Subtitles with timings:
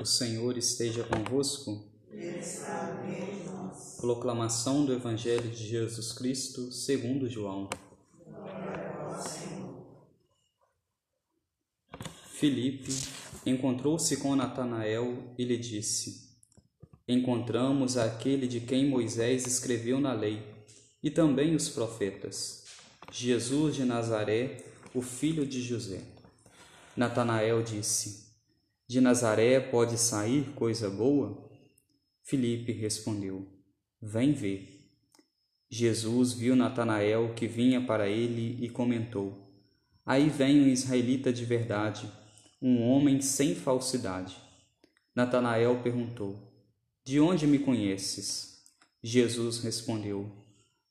[0.00, 1.84] O Senhor esteja convosco.
[4.00, 7.70] Proclamação do Evangelho de Jesus Cristo, segundo João.
[12.32, 12.92] Filipe
[13.46, 16.28] encontrou-se com Natanael e lhe disse:
[17.06, 20.42] Encontramos aquele de quem Moisés escreveu na lei,
[21.02, 22.64] e também os profetas,
[23.12, 26.02] Jesus de Nazaré, o filho de José.
[26.96, 28.33] Natanael disse:
[28.86, 31.50] de Nazaré pode sair coisa boa?
[32.22, 33.46] Filipe respondeu:
[34.00, 34.68] Vem ver.
[35.70, 39.44] Jesus viu Natanael que vinha para ele e comentou:
[40.04, 42.10] Aí vem um israelita de verdade,
[42.60, 44.36] um homem sem falsidade.
[45.14, 46.52] Natanael perguntou:
[47.04, 48.62] De onde me conheces?
[49.02, 50.30] Jesus respondeu: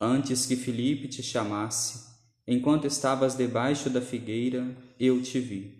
[0.00, 2.08] Antes que Filipe te chamasse,
[2.46, 5.79] enquanto estavas debaixo da figueira, eu te vi.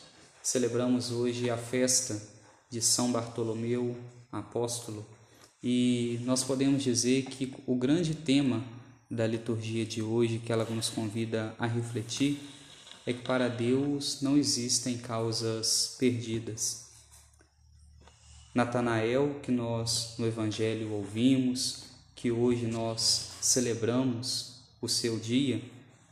[0.51, 2.21] Celebramos hoje a festa
[2.69, 3.95] de São Bartolomeu,
[4.29, 5.05] apóstolo,
[5.63, 8.61] e nós podemos dizer que o grande tema
[9.09, 12.37] da liturgia de hoje, que ela nos convida a refletir,
[13.05, 16.89] é que para Deus não existem causas perdidas.
[18.53, 21.83] Natanael, que nós no Evangelho ouvimos,
[22.13, 25.61] que hoje nós celebramos o seu dia,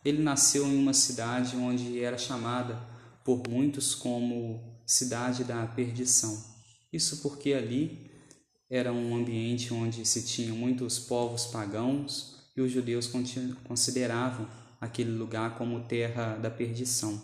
[0.06, 6.44] ele nasceu em uma cidade onde era chamada por muitos como cidade da perdição.
[6.92, 8.10] Isso porque ali
[8.70, 13.10] era um ambiente onde se tinham muitos povos pagãos e os judeus
[13.64, 14.48] consideravam
[14.80, 17.22] aquele lugar como terra da perdição.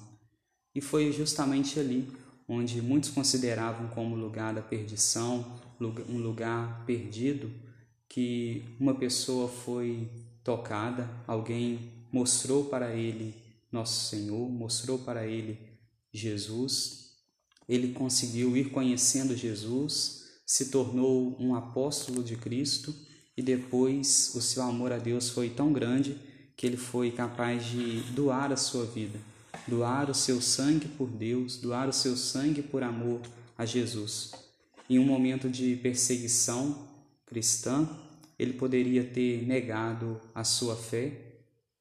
[0.73, 2.07] E foi justamente ali
[2.47, 7.51] onde muitos consideravam como lugar da perdição, um lugar perdido,
[8.07, 10.07] que uma pessoa foi
[10.43, 13.33] tocada, alguém mostrou para ele
[13.71, 15.57] nosso Senhor, mostrou para ele
[16.15, 17.11] Jesus,
[17.67, 22.95] ele conseguiu ir conhecendo Jesus, se tornou um apóstolo de Cristo
[23.35, 26.17] e depois o seu amor a Deus foi tão grande
[26.55, 29.19] que ele foi capaz de doar a sua vida,
[29.67, 33.21] doar o seu sangue por Deus, doar o seu sangue por amor
[33.57, 34.31] a Jesus.
[34.89, 36.87] Em um momento de perseguição
[37.25, 37.89] cristã,
[38.37, 41.34] ele poderia ter negado a sua fé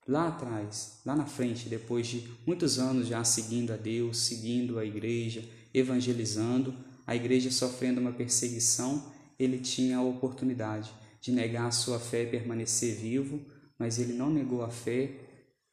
[0.07, 4.85] lá atrás, lá na frente, depois de muitos anos já seguindo a Deus, seguindo a
[4.85, 5.43] igreja,
[5.73, 6.75] evangelizando,
[7.07, 12.31] a igreja sofrendo uma perseguição, ele tinha a oportunidade de negar a sua fé e
[12.31, 13.41] permanecer vivo,
[13.79, 15.11] mas ele não negou a fé,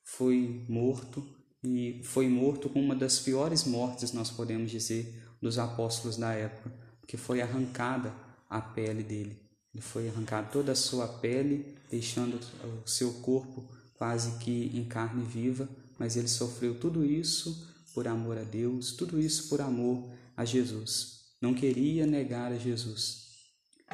[0.03, 1.25] foi morto
[1.63, 6.71] e foi morto com uma das piores mortes, nós podemos dizer, dos apóstolos da época,
[6.99, 8.13] porque foi arrancada
[8.49, 9.39] a pele dele.
[9.73, 12.39] Ele foi arrancado toda a sua pele, deixando
[12.83, 13.69] o seu corpo
[14.01, 15.69] quase que em carne viva,
[16.00, 21.35] mas ele sofreu tudo isso por amor a Deus, tudo isso por amor a Jesus.
[21.39, 23.28] Não queria negar a Jesus.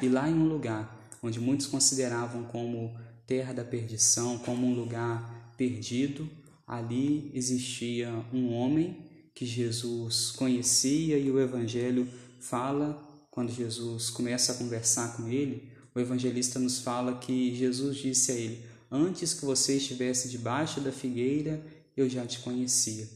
[0.00, 5.52] E lá em um lugar onde muitos consideravam como terra da perdição, como um lugar
[5.58, 6.26] perdido,
[6.66, 12.08] ali existia um homem que Jesus conhecia e o evangelho
[12.40, 18.32] fala quando Jesus começa a conversar com ele, o evangelista nos fala que Jesus disse
[18.32, 21.62] a ele: Antes que você estivesse debaixo da figueira,
[21.94, 23.06] eu já te conhecia.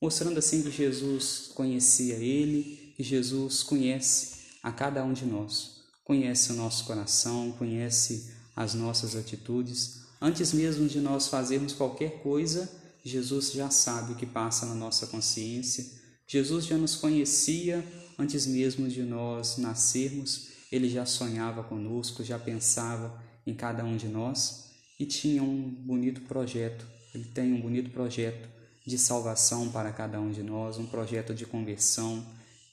[0.00, 5.82] Mostrando assim que Jesus conhecia ele, que Jesus conhece a cada um de nós.
[6.02, 10.00] Conhece o nosso coração, conhece as nossas atitudes.
[10.20, 12.70] Antes mesmo de nós fazermos qualquer coisa,
[13.04, 15.84] Jesus já sabe o que passa na nossa consciência.
[16.26, 17.84] Jesus já nos conhecia
[18.18, 20.48] antes mesmo de nós nascermos.
[20.72, 24.67] Ele já sonhava conosco, já pensava em cada um de nós
[24.98, 26.86] e tinha um bonito projeto.
[27.14, 28.48] Ele tem um bonito projeto
[28.86, 32.24] de salvação para cada um de nós, um projeto de conversão.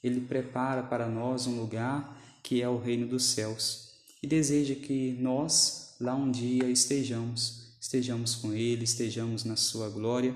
[0.02, 3.90] Ele prepara para nós um lugar que é o reino dos céus,
[4.22, 10.32] e deseja que nós lá um dia estejamos, estejamos com Ele, estejamos na Sua glória,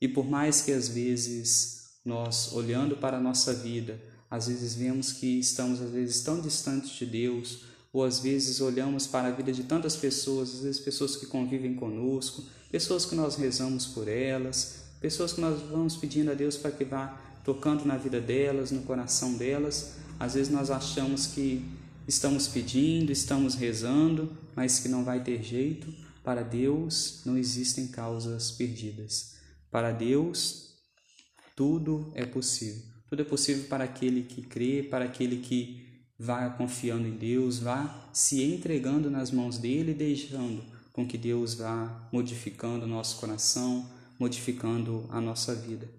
[0.00, 5.12] e por mais que às vezes nós, olhando para a nossa vida, às vezes vemos
[5.12, 9.52] que estamos às vezes tão distantes de Deus, ou às vezes olhamos para a vida
[9.52, 14.84] de tantas pessoas, às vezes pessoas que convivem conosco, pessoas que nós rezamos por elas,
[15.00, 18.82] pessoas que nós vamos pedindo a Deus para que vá tocando na vida delas, no
[18.82, 19.96] coração delas.
[20.18, 21.62] Às vezes nós achamos que
[22.08, 25.92] estamos pedindo, estamos rezando, mas que não vai ter jeito.
[26.24, 29.34] Para Deus não existem causas perdidas.
[29.70, 30.72] Para Deus
[31.54, 32.82] tudo é possível.
[33.10, 35.91] Tudo é possível para aquele que crê, para aquele que
[36.22, 42.08] vá confiando em Deus, vá se entregando nas mãos dele deixando com que Deus vá
[42.12, 43.90] modificando o nosso coração,
[44.20, 45.90] modificando a nossa vida.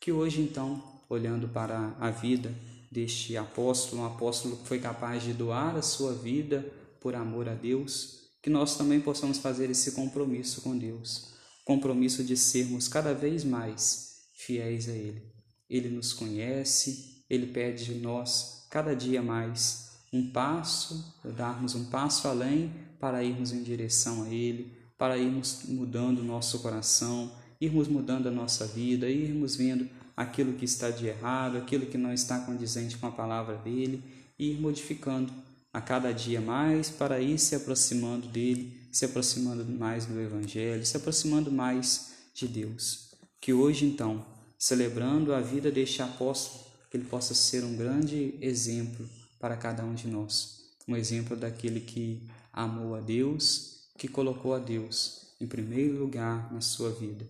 [0.00, 2.52] Que hoje, então, olhando para a vida
[2.90, 6.68] deste apóstolo, um apóstolo que foi capaz de doar a sua vida
[7.00, 11.34] por amor a Deus, que nós também possamos fazer esse compromisso com Deus,
[11.64, 15.22] compromisso de sermos cada vez mais fiéis a Ele.
[15.70, 22.28] Ele nos conhece, Ele pede de nós cada dia mais um passo, darmos um passo
[22.28, 27.30] além para irmos em direção a Ele, para irmos mudando o nosso coração,
[27.60, 32.12] irmos mudando a nossa vida, irmos vendo aquilo que está de errado, aquilo que não
[32.12, 34.02] está condizente com a palavra dele,
[34.38, 35.32] e ir modificando
[35.72, 40.96] a cada dia mais para ir se aproximando dele, se aproximando mais do Evangelho, se
[40.96, 43.10] aproximando mais de Deus.
[43.40, 44.24] Que hoje, então,
[44.58, 49.08] celebrando a vida deste apóstolo, que ele possa ser um grande exemplo
[49.38, 54.58] para cada um de nós, um exemplo daquele que amou a Deus, que colocou a
[54.58, 57.26] Deus em primeiro lugar na sua vida.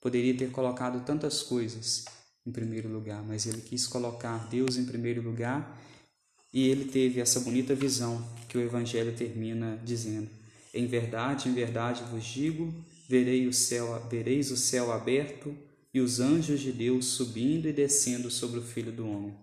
[0.00, 2.04] Poderia ter colocado tantas coisas
[2.46, 5.80] em primeiro lugar, mas ele quis colocar Deus em primeiro lugar
[6.52, 10.28] e ele teve essa bonita visão que o Evangelho termina dizendo:
[10.74, 12.72] Em verdade, em verdade vos digo,
[13.08, 15.56] verei o céu, vereis o céu aberto
[15.92, 19.36] e os anjos de Deus subindo e descendo sobre o Filho do Homem.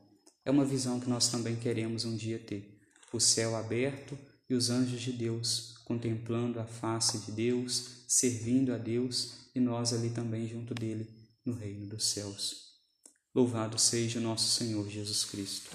[0.43, 2.79] É uma visão que nós também queremos um dia ter:
[3.13, 4.17] o céu aberto
[4.49, 9.91] e os anjos de Deus contemplando a face de Deus, servindo a Deus e nós
[9.91, 11.09] ali também junto dele
[11.43, 12.69] no reino dos céus.
[13.33, 15.71] Louvado seja o nosso Senhor Jesus Cristo.